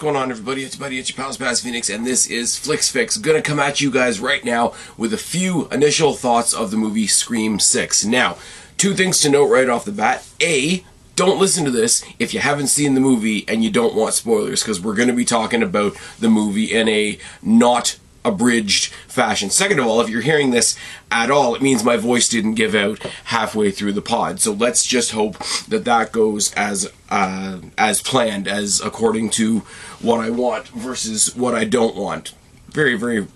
[0.00, 0.64] what's going on, everybody?
[0.64, 3.18] It's buddy, it's your pals, Spaz Phoenix, and this is Flicks Fix.
[3.18, 7.06] Gonna come at you guys right now with a few initial thoughts of the movie
[7.06, 8.06] Scream 6.
[8.06, 8.38] Now,
[8.78, 10.26] two things to note right off the bat.
[10.40, 10.86] A,
[11.16, 14.62] don't listen to this if you haven't seen the movie and you don't want spoilers,
[14.62, 19.50] because we're gonna be talking about the movie in a not abridged fashion.
[19.50, 20.76] Second of all, if you're hearing this
[21.10, 24.40] at all, it means my voice didn't give out halfway through the pod.
[24.40, 29.60] So let's just hope that that goes as uh, as planned, as according to
[30.00, 32.34] what I want versus what I don't want.
[32.68, 33.26] Very very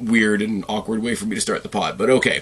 [0.00, 2.40] weird and awkward way for me to start the pod, but okay.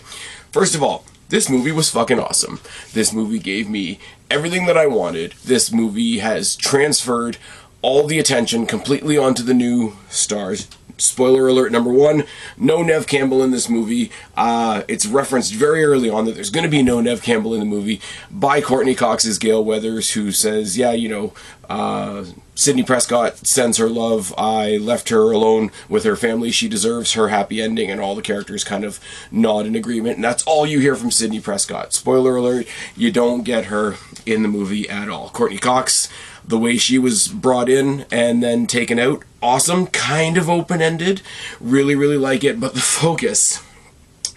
[0.53, 2.61] First of all, this movie was fucking awesome.
[2.93, 4.01] This movie gave me
[4.31, 5.35] everything that I wanted.
[5.45, 7.37] This movie has transferred
[7.83, 10.67] all the attention completely onto the new stars
[11.01, 12.25] spoiler alert number one
[12.57, 14.11] no Neve Campbell in this movie.
[14.37, 17.61] Uh, it's referenced very early on that there's going to be no Neve Campbell in
[17.61, 18.01] the movie
[18.31, 21.33] by Courteney Cox's Gale Weathers, who says, Yeah, you know,
[21.69, 24.35] uh, Sidney Prescott sends her love.
[24.37, 26.51] I left her alone with her family.
[26.51, 30.17] She deserves her happy ending, and all the characters kind of nod in agreement.
[30.17, 31.93] And that's all you hear from Sidney Prescott.
[31.93, 32.67] Spoiler alert:
[32.97, 33.95] you don't get her
[34.27, 35.31] in the movie at all.
[35.31, 36.09] Courteney Cox
[36.51, 41.23] the way she was brought in and then taken out, awesome, kind of open ended.
[41.61, 43.63] Really, really like it, but the focus.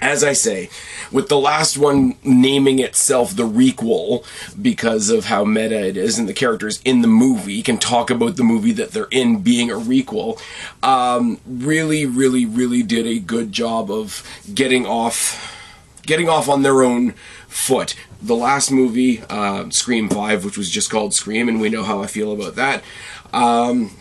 [0.02, 0.70] As I say,
[1.14, 4.26] with the last one naming itself the requel
[4.62, 8.36] because of how meta it is and the characters in the movie can talk about
[8.36, 10.42] the movie that they're in being a requel,
[10.84, 15.52] um, really, really, really did a good job of getting off
[16.06, 17.12] getting off on their own
[17.48, 17.96] foot.
[18.24, 22.02] The last movie, uh, Scream 5, which was just called Scream, and we know how
[22.02, 22.82] I feel about that,
[23.34, 23.92] um,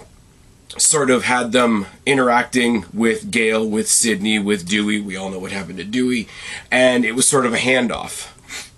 [0.79, 5.01] sort of had them interacting with Gale, with Sidney, with Dewey.
[5.01, 6.29] We all know what happened to Dewey.
[6.71, 8.29] And it was sort of a handoff.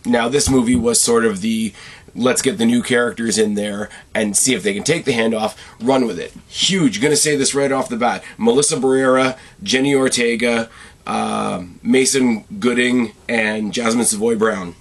[0.07, 1.75] Now, this movie was sort of the
[2.17, 5.57] let's get the new characters in there and see if they can take the handoff,
[5.81, 6.33] run with it.
[6.49, 7.03] Huge.
[7.03, 8.23] Gonna say this right off the bat.
[8.39, 10.71] Melissa Barrera, Jenna Ortega,
[11.07, 14.77] uh, Mason Gooding and Jasmine Savoy Brown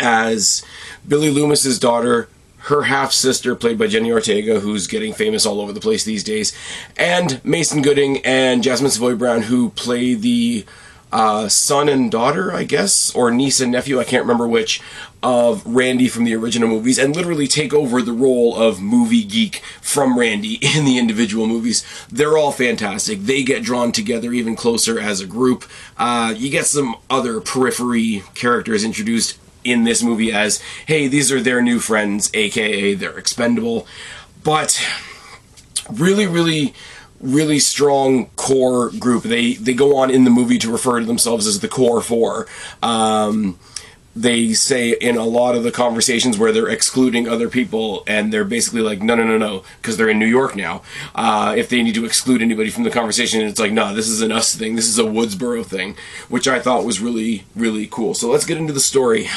[0.00, 0.64] as
[1.06, 2.28] Billy Loomis's daughter,
[2.64, 6.22] her half sister, played by Jenna Ortega, who's getting famous all over the place these
[6.22, 6.56] days,
[6.96, 10.64] and Mason Gooding and Jasmine Savoy Brown, who play the
[11.12, 14.80] uh, son and daughter, I guess, or niece and nephew, I can't remember which,
[15.22, 19.62] of Randy from the original movies, and literally take over the role of movie geek
[19.82, 21.84] from Randy in the individual movies.
[22.10, 23.20] They're all fantastic.
[23.20, 25.64] They get drawn together even closer as a group.
[25.98, 31.40] Uh, you get some other periphery characters introduced in this movie as, hey, these are
[31.40, 33.86] their new friends, aka they're expendable.
[34.42, 34.84] But
[35.90, 36.74] really, really
[37.22, 39.22] really strong core group.
[39.22, 42.46] They they go on in the movie to refer to themselves as the core four.
[42.82, 43.58] Um,
[44.14, 48.44] they say in a lot of the conversations where they're excluding other people and they're
[48.44, 50.82] basically like no no no no because they're in new york now
[51.14, 54.20] uh, if they need to exclude anybody from the conversation it's like no this is
[54.20, 55.96] an us thing this is a woodsboro thing
[56.28, 59.28] which i thought was really really cool so let's get into the story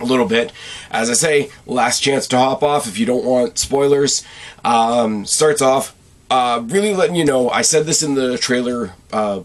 [0.00, 0.50] a little bit.
[0.90, 4.24] As I say, last chance to hop off if you don't want spoilers.
[4.64, 5.94] Um, starts off
[6.30, 7.50] uh, really letting you know.
[7.50, 9.42] I said this in the trailer uh,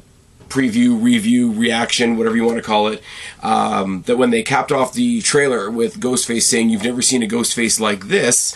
[0.49, 3.01] preview, review, reaction, whatever you want to call it.
[3.41, 7.27] Um, that when they capped off the trailer with Ghostface saying, "You've never seen a
[7.27, 8.55] Ghostface like this,"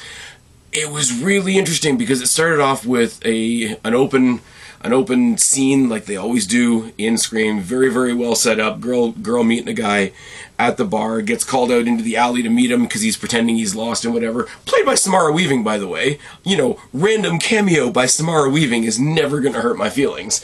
[0.72, 4.42] it was really interesting because it started off with a an open
[4.84, 7.62] an open scene like they always do in Scream.
[7.62, 8.82] Very, very well set up.
[8.82, 10.12] Girl, girl meeting a guy
[10.60, 13.56] at the bar gets called out into the alley to meet him because he's pretending
[13.56, 14.44] he's lost and whatever.
[14.66, 16.20] Played by Samara Weaving, by the way.
[16.44, 20.44] You know, random cameo by Samara Weaving is never gonna hurt my feelings.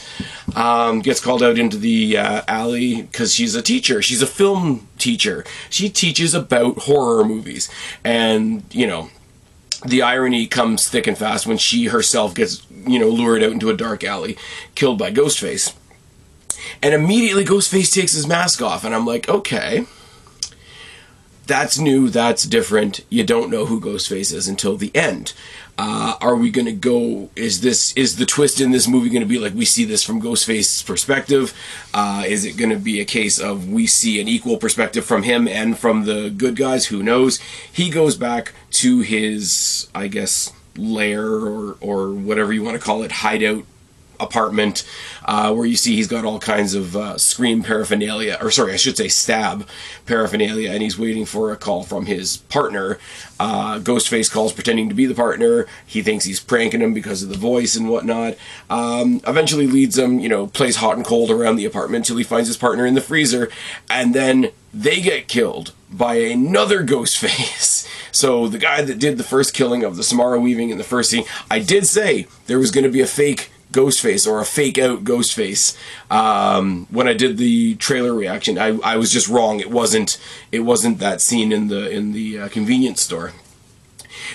[0.55, 4.01] Um, gets called out into the uh, alley because she's a teacher.
[4.01, 5.45] She's a film teacher.
[5.69, 7.69] She teaches about horror movies,
[8.03, 9.09] and you know
[9.85, 13.69] the irony comes thick and fast when she herself gets, you know, lured out into
[13.69, 14.37] a dark alley,
[14.75, 15.73] killed by Ghostface.
[16.81, 19.85] And immediately Ghostface takes his mask off, and I'm like, okay,
[21.49, 23.03] that's new, that's different.
[23.09, 25.33] You don't know who Ghostface is until the end.
[25.77, 27.29] Uh, are we going to go?
[27.35, 30.03] Is this is the twist in this movie going to be like we see this
[30.03, 31.53] from Ghostface's perspective?
[31.93, 35.23] Uh, is it going to be a case of we see an equal perspective from
[35.23, 36.87] him and from the good guys?
[36.87, 37.39] Who knows?
[37.71, 43.01] He goes back to his, I guess, lair or or whatever you want to call
[43.01, 43.65] it, hideout
[44.19, 44.83] apartment
[45.25, 48.77] uh, where you see he's got all kinds of uh, scream paraphernalia, or sorry, I
[48.77, 49.67] should say stab
[50.05, 52.99] paraphernalia, and he's waiting for a call from his partner.
[53.39, 55.65] Uh, Ghostface calls pretending to be the partner.
[55.85, 58.35] He thinks he's pranking him because of the voice and whatnot.
[58.69, 62.23] Um, eventually leads him, you know, plays hot and cold around the apartment until he
[62.23, 63.49] finds his partner in the freezer,
[63.89, 67.87] and then they get killed by another Ghostface.
[68.11, 71.11] So the guy that did the first killing of the Samara Weaving in the first
[71.11, 74.77] scene, I did say there was going to be a fake Ghostface or a fake
[74.77, 75.77] out Ghostface.
[76.09, 79.59] Um, when I did the trailer reaction, I, I was just wrong.
[79.59, 80.19] It wasn't
[80.51, 83.33] it wasn't that scene in the in the uh, convenience store.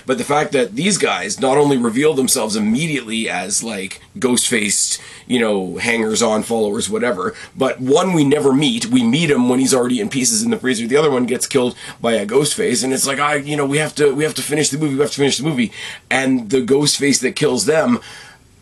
[0.06, 5.00] But the fact that these guys not only reveal themselves immediately as like ghost faced,
[5.26, 8.86] you know, hangers on followers, whatever, but one we never meet.
[8.86, 10.86] We meet him when he's already in pieces in the freezer.
[10.86, 13.66] The other one gets killed by a ghost face, and it's like, I, you know,
[13.66, 14.94] we have to, we have to finish the movie.
[14.94, 15.72] We have to finish the movie,
[16.10, 18.00] and the ghost face that kills them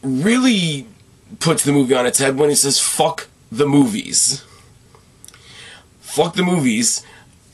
[0.02, 0.86] really
[1.40, 4.44] puts the movie on its head when he says, "Fuck the movies."
[6.00, 7.02] Fuck the movies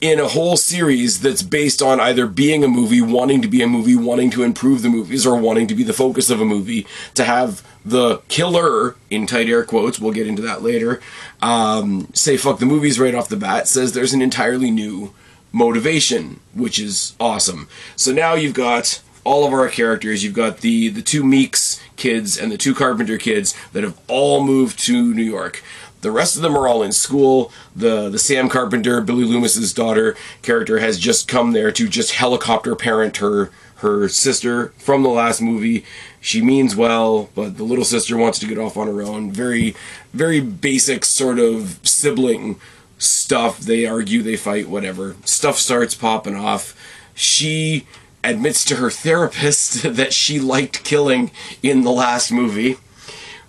[0.00, 3.66] in a whole series that's based on either being a movie, wanting to be a
[3.66, 6.86] movie, wanting to improve the movies, or wanting to be the focus of a movie,
[7.14, 11.00] to have the killer, in tight air quotes, we'll get into that later,
[11.42, 15.12] um, say fuck the movies right off the bat, says there's an entirely new
[15.52, 17.68] motivation, which is awesome.
[17.96, 20.25] So now you've got all of our characters.
[20.25, 24.42] You've got the the two Meeks kids and the two Carpenter kids that have all
[24.42, 25.62] moved to New York.
[26.00, 27.52] The rest of them are all in school.
[27.76, 32.75] The the Sam Carpenter, Billy Loomis's daughter character has just come there to just helicopter
[32.75, 35.84] parent her her sister from the last movie.
[36.20, 39.30] She means well, but the little sister wants to get off on her own.
[39.30, 39.76] Very
[40.14, 42.58] very basic sort of sibling
[42.96, 43.58] stuff.
[43.60, 45.16] They argue, they fight, whatever.
[45.25, 46.75] Stuff starts popping off.
[47.14, 47.86] She
[48.28, 51.30] admits to her therapist that she liked killing
[51.62, 52.78] in the last movie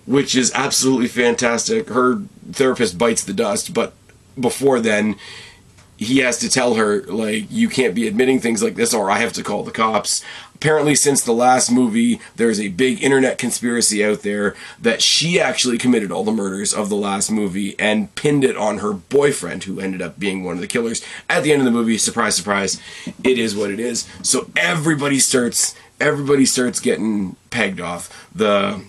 [0.10, 1.88] which is absolutely fantastic.
[1.88, 3.94] Her therapist bites the dust, but
[4.40, 5.18] before then,
[5.98, 9.20] he has to tell her, like, you can't be admitting things like this, or I
[9.20, 10.26] have to call the cops.
[10.60, 15.78] Apparently, since the last movie, there's a big internet conspiracy out there that she actually
[15.78, 19.80] committed all the murders of the last movie and pinned it on her boyfriend, who
[19.80, 21.02] ended up being one of the killers.
[21.30, 22.78] At the end of the movie, surprise, surprise,
[23.24, 24.06] it is what it is.
[24.22, 28.28] So everybody starts, everybody starts getting pegged off.
[28.36, 28.84] The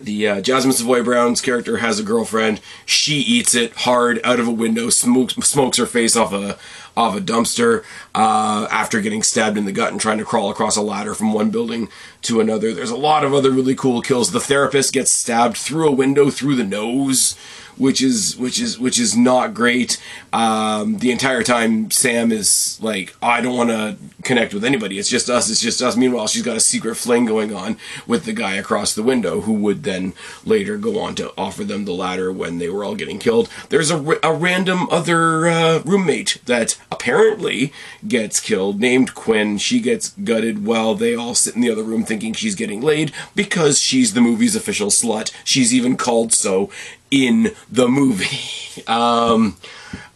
[0.00, 2.60] the uh, Jasmine Savoy Brown's character has a girlfriend.
[2.86, 6.58] She eats it hard out of a window, smokes smokes her face off a
[6.96, 7.84] off a dumpster
[8.14, 11.32] uh, after getting stabbed in the gut and trying to crawl across a ladder from
[11.32, 11.88] one building
[12.22, 12.72] to another.
[12.74, 14.32] There's a lot of other really cool kills.
[14.32, 17.36] The therapist gets stabbed through a window through the nose
[17.80, 20.00] which is which is which is not great.
[20.32, 24.98] Um, the entire time, Sam is like, I don't want to connect with anybody.
[24.98, 25.50] It's just us.
[25.50, 25.96] It's just us.
[25.96, 29.54] Meanwhile, she's got a secret fling going on with the guy across the window, who
[29.54, 30.12] would then
[30.44, 33.48] later go on to offer them the ladder when they were all getting killed.
[33.70, 37.72] There's a, a random other uh, roommate that apparently
[38.06, 39.56] gets killed, named Quinn.
[39.56, 43.12] She gets gutted while they all sit in the other room thinking she's getting laid
[43.34, 45.32] because she's the movie's official slut.
[45.44, 46.70] She's even called so
[47.10, 48.38] in the movie.
[48.86, 49.56] Um,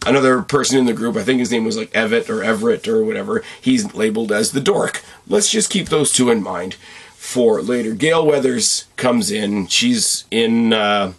[0.07, 3.03] another person in the group, I think his name was like Evett or Everett or
[3.03, 5.03] whatever, he's labeled as the dork.
[5.27, 6.75] Let's just keep those two in mind
[7.13, 7.93] for later.
[7.93, 9.67] Gale Weathers comes in.
[9.67, 10.73] She's in.
[10.73, 11.13] Uh,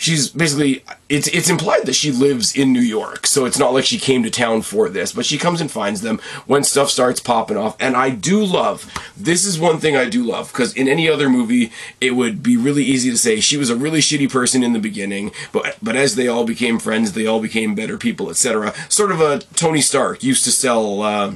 [0.00, 3.84] she's basically it's it's implied that she lives in New York, so it's not like
[3.84, 7.20] she came to town for this, but she comes and finds them when stuff starts
[7.20, 7.76] popping off.
[7.78, 11.28] And I do love this is one thing I do love because in any other
[11.28, 11.70] movie
[12.00, 14.80] it would be really easy to say she was a really shitty person in the
[14.80, 18.72] beginning, but but as they all became friends, they all became better people, etc.
[18.88, 21.34] Sort of a Tony Stark used to sell uh,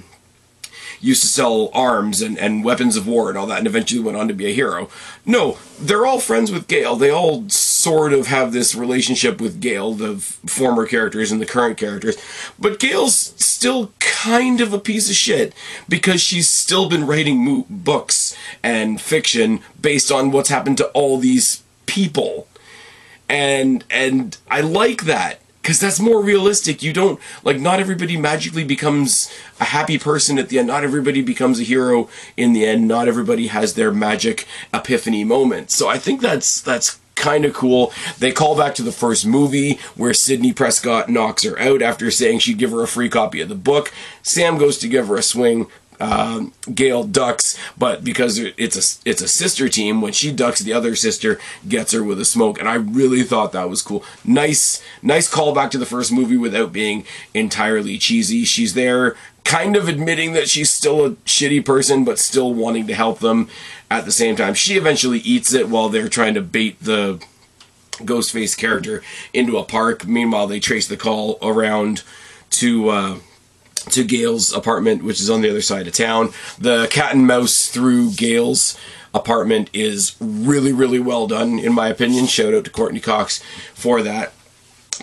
[1.04, 4.16] used to sell arms and, and weapons of war and all that, and eventually went
[4.16, 4.88] on to be a hero.
[5.26, 6.96] No, they're all friends with Gale.
[6.96, 7.44] They all
[7.84, 12.16] sort of have this relationship with Gale, the former characters and the current characters.
[12.58, 15.52] But Gale's still kind of a piece of shit
[15.86, 21.62] because she's still been writing books and fiction based on what's happened to all these
[21.84, 22.48] people.
[23.28, 26.82] And and I like that because that's more realistic.
[26.82, 30.68] You don't like not everybody magically becomes a happy person at the end.
[30.68, 32.88] Not everybody becomes a hero in the end.
[32.88, 35.70] Not everybody has their magic epiphany moment.
[35.70, 37.92] So I think that's that's kind of cool.
[38.18, 42.40] They call back to the first movie where Sidney Prescott knocks her out after saying
[42.40, 43.92] she'd give her a free copy of the book.
[44.22, 45.66] Sam goes to give her a swing
[46.00, 50.72] um, Gale ducks, but because it's a it's a sister team, when she ducks, the
[50.72, 51.38] other sister
[51.68, 54.04] gets her with a smoke, and I really thought that was cool.
[54.24, 58.44] Nice, nice callback to the first movie without being entirely cheesy.
[58.44, 62.94] She's there, kind of admitting that she's still a shitty person, but still wanting to
[62.94, 63.48] help them
[63.90, 64.54] at the same time.
[64.54, 67.22] She eventually eats it while they're trying to bait the
[67.98, 70.06] Ghostface character into a park.
[70.06, 72.02] Meanwhile, they trace the call around
[72.50, 72.88] to.
[72.88, 73.18] Uh,
[73.90, 76.30] to Gale's apartment, which is on the other side of town.
[76.58, 78.78] The cat and mouse through Gale's
[79.12, 82.26] apartment is really, really well done, in my opinion.
[82.26, 83.42] Shout out to Courteney Cox
[83.74, 84.32] for that.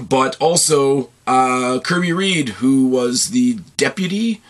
[0.01, 4.41] But also uh, Kirby Reed, who was the deputy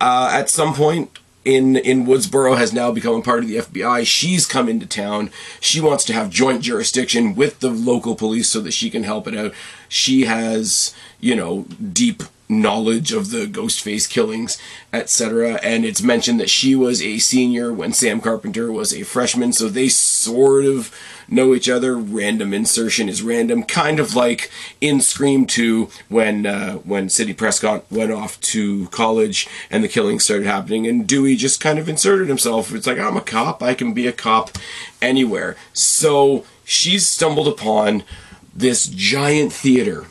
[0.00, 4.04] uh, at some point in in Woodsboro has now become a part of the FBI.
[4.04, 5.30] She's come into town.
[5.60, 9.28] She wants to have joint jurisdiction with the local police so that she can help
[9.28, 9.54] it out.
[9.88, 14.58] She has, you know, deep knowledge of the Ghostface killings,
[14.92, 15.60] etc.
[15.62, 19.68] And it's mentioned that she was a senior when Sam Carpenter was a freshman, so
[19.68, 20.94] they sort of
[21.28, 21.96] know each other.
[21.96, 24.50] Random insertion is random, kind of like
[24.80, 30.24] in Scream 2 when uh, when Sidney Prescott went off to college and the killings
[30.24, 32.72] started happening, and Dewey just kind of inserted himself.
[32.74, 34.50] It's like I'm a cop, I can be a cop
[35.02, 35.56] anywhere.
[35.72, 38.04] So she's stumbled upon
[38.54, 40.06] this giant theater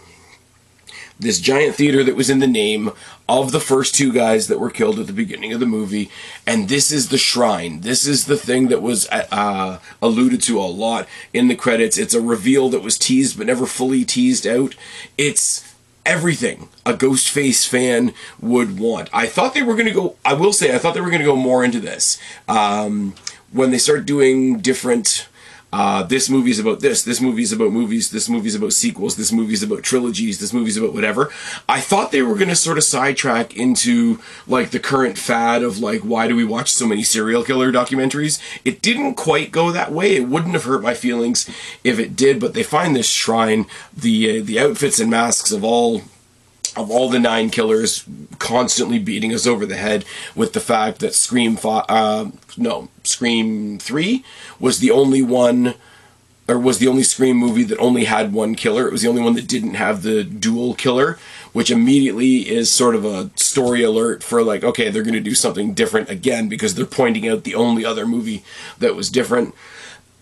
[1.19, 2.91] this giant theater that was in the name
[3.27, 6.09] of the first two guys that were killed at the beginning of the movie.
[6.45, 7.81] And this is the shrine.
[7.81, 11.97] This is the thing that was uh, alluded to a lot in the credits.
[11.97, 14.75] It's a reveal that was teased but never fully teased out.
[15.17, 19.09] It's everything a Ghostface fan would want.
[19.11, 21.19] I thought they were going to go, I will say, I thought they were going
[21.19, 22.19] to go more into this.
[22.47, 23.15] Um,
[23.51, 25.27] when they start doing different
[25.73, 29.63] uh, this movie's about this, this movie's about movies, this movie's about sequels, this movie's
[29.63, 31.29] about trilogies, this movie's about whatever.
[31.67, 35.79] I thought they were going to sort of sidetrack into like the current fad of
[35.79, 38.39] like, why do we watch so many serial killer documentaries?
[38.63, 40.15] It didn't quite go that way.
[40.15, 41.49] It wouldn't have hurt my feelings
[41.83, 45.65] if it did, but they find this shrine, the, uh, the outfits and masks of
[45.65, 46.03] all
[46.77, 48.05] of all the nine killers
[48.39, 50.05] constantly beating us over the head
[50.35, 54.23] with the fact that Scream uh, no Scream three
[54.59, 55.73] was the only one
[56.47, 58.87] or was the only Scream movie that only had one killer.
[58.87, 61.19] It was the only one that didn't have the dual killer,
[61.51, 65.35] which immediately is sort of a story alert for like, okay, they're going to do
[65.35, 68.43] something different again because they're pointing out the only other movie
[68.79, 69.53] that was different.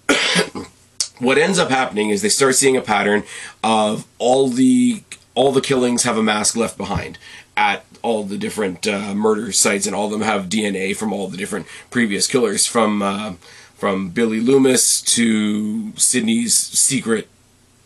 [1.20, 3.24] what ends up happening is they start seeing a pattern
[3.64, 5.04] of all the
[5.36, 7.18] all the killings have a mask left behind
[7.58, 11.28] at all the different uh, murder sites, and all of them have DNA from all
[11.28, 13.34] the different previous killers, from uh,
[13.76, 17.28] from Billy Loomis to Sidney's secret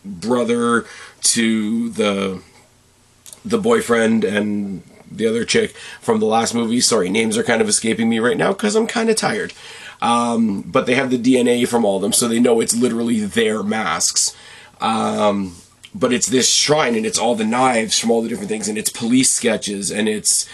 [0.04, 0.86] brother
[1.22, 2.42] to the
[3.44, 6.80] the boyfriend and the other chick from the last movie.
[6.80, 9.52] Sorry, names are kind of escaping me right now because I'm kind of tired.
[10.02, 13.20] Um, but they have the DNA from all of them, so they know it's literally
[13.20, 14.34] their masks.
[14.80, 15.56] Um,
[15.94, 18.78] but it's this shrine and it's all the knives from all the different things and
[18.78, 20.48] it's police sketches and it's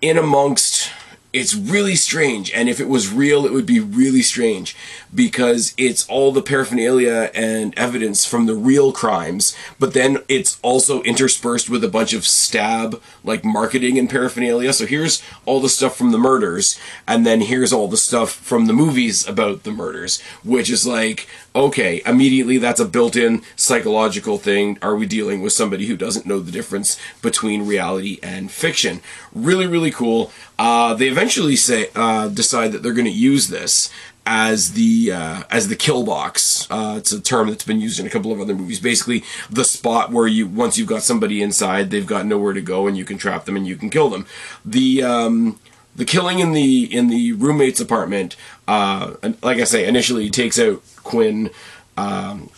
[0.00, 0.90] in amongst
[1.34, 2.52] it's really strange.
[2.52, 4.76] And if it was real it would be really strange
[5.12, 11.02] because it's all the paraphernalia and evidence from the real crimes but then it's also
[11.02, 14.72] interspersed with a bunch of stab like marketing and paraphernalia.
[14.72, 18.66] So here's all the stuff from the murders and then here's all the stuff from
[18.66, 24.78] the movies about the murders which is like okay immediately that's a built-in psychological thing
[24.82, 29.00] are we dealing with somebody who doesn't know the difference between reality and fiction
[29.32, 33.90] really really cool uh, they eventually say uh, decide that they're going to use this
[34.26, 36.66] as the uh, as the kill box.
[36.70, 38.80] Uh, it's a term that's been used in a couple of other movies.
[38.80, 42.86] Basically, the spot where you once you've got somebody inside, they've got nowhere to go,
[42.86, 44.26] and you can trap them and you can kill them.
[44.64, 45.58] The um,
[45.96, 48.36] the killing in the in the roommate's apartment,
[48.66, 51.50] uh, like I say, initially takes out Quinn.
[51.96, 52.50] Um,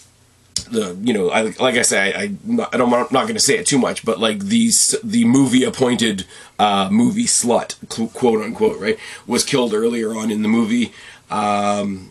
[0.71, 3.57] the you know I, like I say I, I don't I'm not going to say
[3.57, 6.27] it too much but like these the movie appointed
[6.59, 7.77] uh, movie slut
[8.13, 10.93] quote unquote right was killed earlier on in the movie
[11.31, 12.11] um,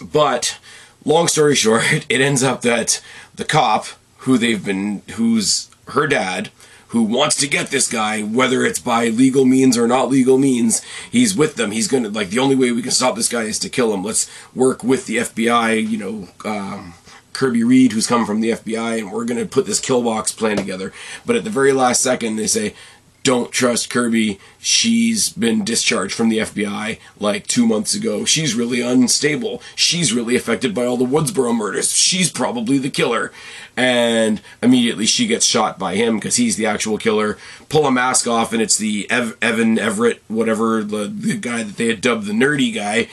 [0.00, 0.58] but
[1.04, 3.02] long story short it ends up that
[3.34, 3.86] the cop
[4.18, 6.50] who they've been who's her dad
[6.94, 10.80] who wants to get this guy, whether it's by legal means or not legal means,
[11.10, 11.72] he's with them.
[11.72, 14.04] He's gonna like the only way we can stop this guy is to kill him.
[14.04, 16.94] Let's work with the FBI, you know, um,
[17.32, 20.30] Kirby Reed, who's come from the FBI, and we're going to put this kill box
[20.30, 20.92] plan together.
[21.26, 22.74] But at the very last second, they say,
[23.24, 24.38] don't trust Kirby.
[24.60, 28.26] She's been discharged from the FBI like two months ago.
[28.26, 29.62] She's really unstable.
[29.74, 31.90] She's really affected by all the Woodsboro murders.
[31.92, 33.32] She's probably the killer.
[33.76, 37.38] And immediately she gets shot by him because he's the actual killer.
[37.70, 41.76] Pull a mask off, and it's the Ev- Evan Everett, whatever, the, the guy that
[41.76, 43.08] they had dubbed the nerdy guy,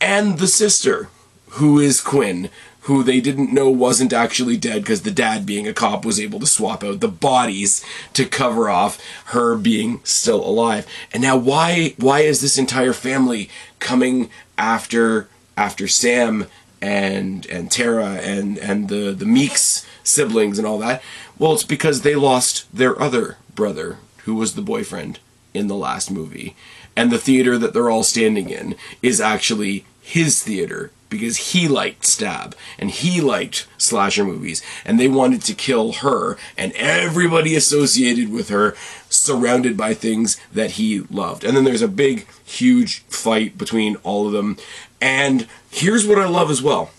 [0.00, 1.08] and the sister,
[1.52, 2.50] who is Quinn
[2.86, 6.38] who they didn't know wasn't actually dead because the dad, being a cop, was able
[6.38, 10.86] to swap out the bodies to cover off her being still alive.
[11.12, 13.50] And now, why why is this entire family
[13.80, 16.46] coming after after Sam
[16.80, 21.02] and and Tara and and the the Meeks siblings and all that?
[21.40, 25.18] Well, it's because they lost their other brother, who was the boyfriend
[25.52, 26.54] in the last movie.
[26.94, 32.04] And the theater that they're all standing in is actually his theater because he liked
[32.04, 38.30] Stab and he liked slasher movies and they wanted to kill her and everybody associated
[38.30, 38.74] with her
[39.08, 41.44] surrounded by things that he loved.
[41.44, 44.56] And then there's a big, huge fight between all of them.
[45.00, 46.90] And here's what I love as well.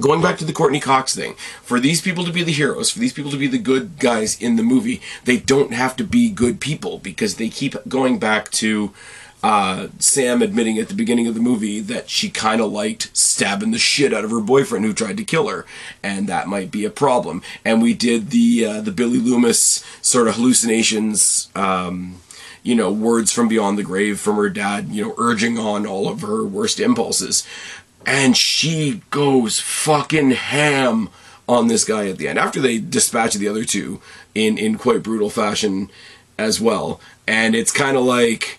[0.00, 2.98] Going back to the courteney Cox thing, for these people to be the heroes, for
[2.98, 6.30] these people to be the good guys in the movie, they don't have to be
[6.30, 8.92] good people because they keep going back to
[9.44, 13.72] uh, Sam admitting at the beginning of the movie that she kind of liked stabbing
[13.72, 15.66] the shit out of her boyfriend who tried to kill her,
[16.02, 17.42] and that might be a problem.
[17.62, 21.50] And we did the uh, the Billy Loomis sort of hallucinations.
[21.54, 22.22] Um,
[22.62, 26.08] you know, words from beyond the grave from her dad, you know, urging on all
[26.08, 27.46] of her worst impulses.
[28.06, 31.10] And she goes fucking ham
[31.46, 34.00] on this guy at the end after they dispatch the other two
[34.34, 35.90] in in quite brutal fashion
[36.38, 36.98] as well.
[37.26, 38.58] And it's kind of like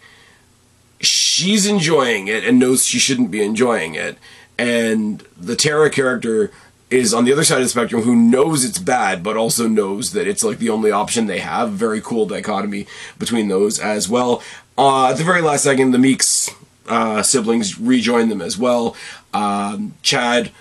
[1.36, 4.18] she's enjoying it and knows she shouldn't be enjoying it.
[4.58, 6.50] And the Tara character
[6.90, 10.14] is on the other side of the spectrum who knows it's bad but also knows
[10.14, 11.72] that it's like the only option they have.
[11.72, 12.88] Very cool dichotomy
[13.20, 14.42] between those as well.
[14.78, 16.50] Uh, at the very last second, the Meeks
[16.88, 18.96] uh, siblings rejoin them as well.
[19.34, 20.52] Um, Chad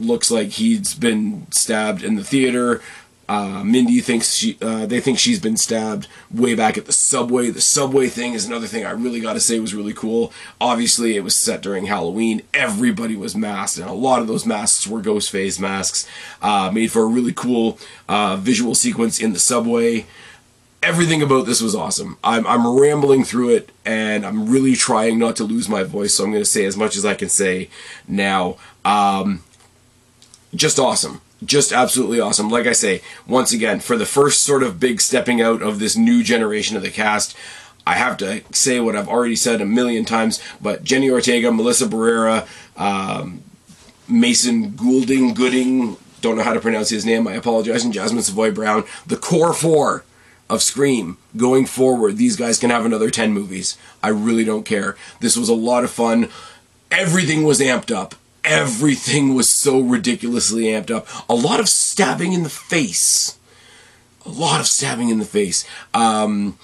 [0.00, 2.82] looks like he's been stabbed in the theater.
[3.28, 7.50] Uh, Mindy thinks she, uh, they think she's been stabbed way back at the subway.
[7.50, 10.32] The subway thing is another thing I really got to say was really cool.
[10.60, 12.42] Obviously, it was set during Halloween.
[12.52, 16.06] Everybody was masked, and a lot of those masks were ghost face masks.
[16.42, 17.78] Uh, made for a really cool
[18.08, 20.06] uh, visual sequence in the subway.
[20.82, 22.18] Everything about this was awesome.
[22.22, 26.24] I'm, I'm rambling through it, and I'm really trying not to lose my voice, so
[26.24, 27.70] I'm going to say as much as I can say
[28.06, 28.58] now.
[28.84, 29.42] Um,
[30.54, 32.48] just awesome just absolutely awesome.
[32.48, 35.96] Like I say, once again, for the first sort of big stepping out of this
[35.96, 37.36] new generation of the cast,
[37.86, 41.86] I have to say what I've already said a million times, but Jenna Ortega, Melissa
[41.86, 42.46] Barrera,
[42.76, 43.42] um,
[44.08, 48.50] Mason Goulding, Gooding, don't know how to pronounce his name, I apologize, and Jasmine Savoy
[48.50, 50.04] Brown, the core four
[50.48, 53.76] of Scream going forward, these guys can have another 10 movies.
[54.02, 54.96] I really don't care.
[55.20, 56.28] This was a lot of fun.
[56.90, 58.14] Everything was amped up
[58.44, 61.06] everything was so ridiculously amped up.
[61.28, 63.38] A lot of stabbing in the face.
[64.26, 65.66] A lot of stabbing in the face.
[65.92, 66.58] Um,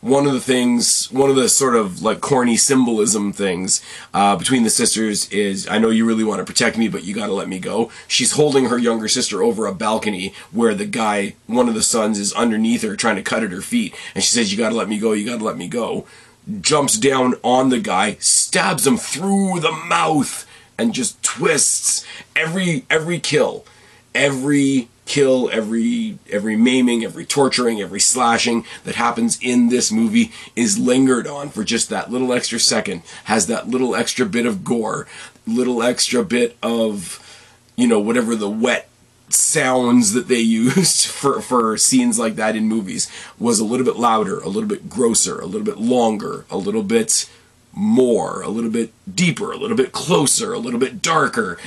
[0.00, 3.82] one of the things, one of the sort of like corny symbolism things
[4.14, 7.14] uh, between the sisters is I know you really want to protect me, but you
[7.14, 7.90] got to let me go.
[8.08, 12.18] She's holding her younger sister over a balcony where the guy, one of the sons,
[12.18, 13.94] is underneath her trying to cut at her feet.
[14.14, 16.06] And she says, You got to let me go, you got to let me go.
[16.60, 20.46] Jumps down on the guy, stabs him through the mouth
[20.80, 23.64] and just twists every every kill,
[24.14, 30.78] every kill, every every maiming, every torturing, every slashing that happens in this movie is
[30.78, 35.06] lingered on for just that little extra second, has that little extra bit of gore,
[35.46, 37.18] little extra bit of
[37.76, 38.88] you know whatever the wet
[39.28, 43.96] sounds that they used for, for scenes like that in movies was a little bit
[43.96, 47.28] louder, a little bit grosser, a little bit longer, a little bit
[47.72, 51.58] more, a little bit deeper, a little bit closer, a little bit darker.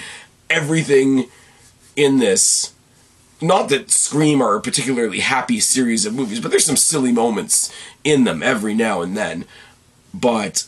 [0.49, 1.29] Everything
[1.95, 2.73] in this,
[3.41, 7.73] not that Scream are a particularly happy series of movies, but there's some silly moments
[8.03, 9.45] in them every now and then.
[10.13, 10.67] But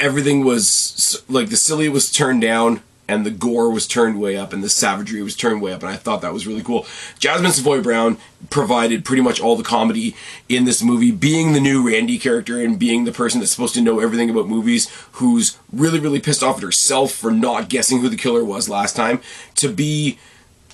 [0.00, 4.52] everything was like the silly was turned down and the gore was turned way up
[4.52, 6.86] and the savagery was turned way up and I thought that was really cool.
[7.18, 8.18] Jasmine Savoy Brown
[8.50, 10.14] provided pretty much all the comedy
[10.48, 13.80] in this movie, being the new Randy character and being the person that's supposed to
[13.80, 18.08] know everything about movies, who's really, really pissed off at herself for not guessing who
[18.08, 19.20] the killer was last time,
[19.56, 20.18] to be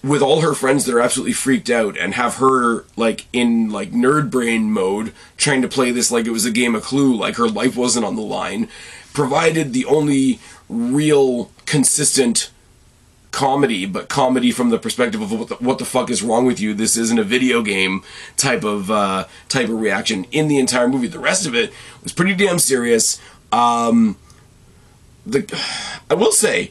[0.03, 3.90] with all her friends that are absolutely freaked out and have her like in like
[3.90, 7.37] nerd brain mode trying to play this like it was a game of clue like
[7.37, 8.68] her life wasn't on the line
[9.14, 12.50] provided the only real consistent
[13.31, 16.61] comedy, but comedy from the perspective of what the, what the fuck is wrong with
[16.61, 16.74] you.
[16.74, 18.03] This isn't a video game
[18.37, 21.09] type of uh, type of reaction in the entire movie.
[21.09, 21.72] The rest of it
[22.03, 23.20] was pretty damn serious.
[23.50, 24.16] Um,
[25.27, 25.42] the
[26.11, 26.70] I will say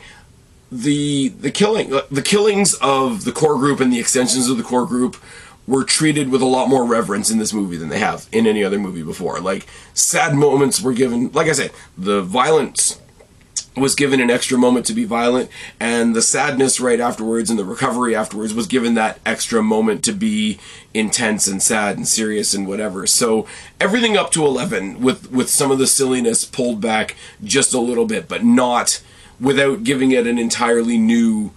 [0.72, 4.86] the the killing the killings of the core group and the extensions of the core
[4.86, 5.18] group
[5.66, 8.64] were treated with a lot more reverence in this movie than they have in any
[8.64, 9.40] other movie before.
[9.40, 11.32] Like sad moments were given.
[11.32, 13.00] Like I said, the violence
[13.76, 15.50] was given an extra moment to be violent,
[15.80, 20.12] and the sadness right afterwards and the recovery afterwards was given that extra moment to
[20.12, 20.60] be
[20.94, 23.08] intense and sad and serious and whatever.
[23.08, 23.48] So
[23.80, 28.06] everything up to eleven, with with some of the silliness pulled back just a little
[28.06, 29.02] bit, but not
[29.40, 31.52] without giving it an entirely new,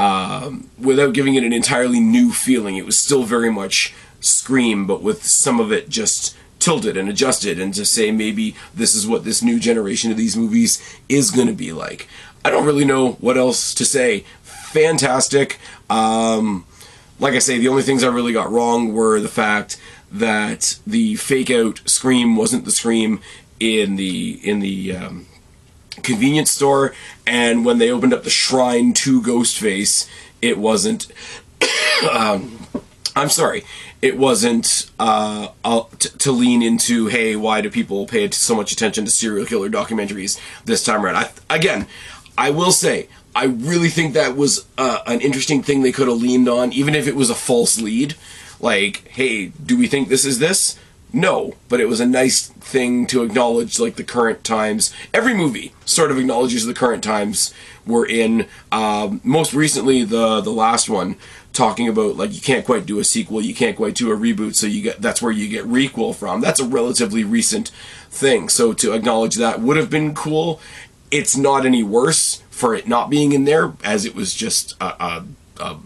[0.00, 2.76] um, without giving it an entirely new feeling.
[2.76, 7.58] It was still very much Scream, but with some of it just tilted and adjusted
[7.58, 11.48] and to say maybe this is what this new generation of these movies is going
[11.48, 12.08] to be like.
[12.44, 14.24] I don't really know what else to say.
[14.42, 15.58] Fantastic.
[15.88, 16.64] Um,
[17.18, 19.78] like I say, the only things I really got wrong were the fact
[20.10, 23.20] that the fake out scream wasn't the scream
[23.58, 25.26] in the in the um,
[26.00, 26.94] convenience store,
[27.26, 30.08] and when they opened up the shrine to Ghostface,
[30.42, 31.06] it wasn't.
[32.12, 32.66] um,
[33.16, 33.64] I'm sorry,
[34.02, 35.48] it wasn't uh,
[35.98, 37.06] t- to lean into.
[37.06, 41.16] Hey, why do people pay so much attention to serial killer documentaries this time around?
[41.16, 41.86] I, again,
[42.36, 43.08] I will say.
[43.34, 46.96] I really think that was uh, an interesting thing they could have leaned on, even
[46.96, 48.16] if it was a false lead.
[48.58, 50.76] Like, hey, do we think this is this?
[51.12, 54.92] No, but it was a nice thing to acknowledge, like the current times.
[55.12, 57.52] Every movie sort of acknowledges the current times
[57.86, 58.46] we're in.
[58.70, 61.16] Um, most recently, the the last one
[61.52, 64.54] talking about like you can't quite do a sequel, you can't quite do a reboot,
[64.54, 66.40] so you get that's where you get requel from.
[66.40, 67.70] That's a relatively recent
[68.10, 70.60] thing, so to acknowledge that would have been cool.
[71.10, 75.04] It's not any worse for it not being in there, as it was just a,
[75.04, 75.24] a,
[75.58, 75.76] a,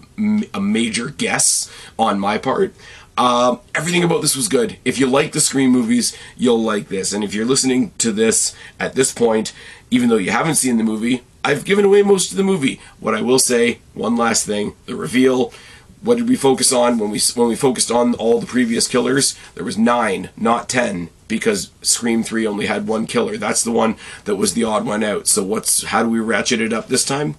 [0.53, 2.75] a major guess on my part.
[3.17, 4.79] Um, everything about this was good.
[4.85, 7.13] If you like the Scream movies, you'll like this.
[7.13, 9.53] And if you're listening to this at this point,
[9.91, 12.81] even though you haven't seen the movie, I've given away most of the movie.
[12.99, 15.53] What I will say, one last thing, the reveal.
[16.01, 19.39] What did we focus on when we when we focused on all the previous killers?
[19.55, 23.37] There was nine, not ten, because Scream Three only had one killer.
[23.37, 25.27] That's the one that was the odd one out.
[25.27, 27.37] So what's how do we ratchet it up this time?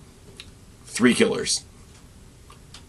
[0.86, 1.64] Three killers.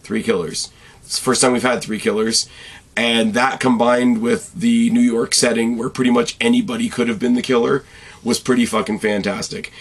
[0.03, 0.71] Three killers.
[1.03, 2.49] It's the first time we've had three killers
[2.97, 7.35] and that combined with the New York setting where pretty much anybody could have been
[7.35, 7.85] the killer
[8.25, 9.73] was pretty fucking fantastic.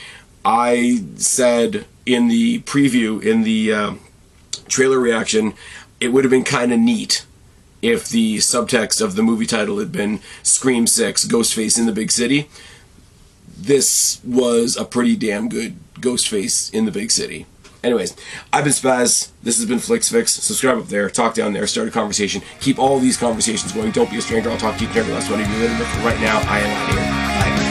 [0.43, 3.93] I said in the preview, in the uh,
[4.67, 5.53] trailer reaction,
[5.99, 7.25] it would have been kind of neat
[7.81, 12.11] if the subtext of the movie title had been Scream 6 Ghostface in the Big
[12.11, 12.49] City.
[13.57, 17.45] This was a pretty damn good Ghostface in the Big City.
[17.85, 18.15] Anyways,
[18.51, 19.29] I've been Spaz.
[19.43, 20.33] This has been Flix Fix.
[20.33, 22.41] Subscribe up there, talk down there, start a conversation.
[22.59, 23.91] Keep all these conversations going.
[23.91, 24.49] Don't be a stranger.
[24.49, 25.67] I'll talk to you every last one of you.
[25.77, 27.59] But for right now, I am out here.
[27.59, 27.64] Bye.